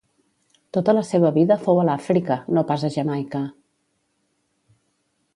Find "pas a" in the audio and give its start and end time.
2.71-2.91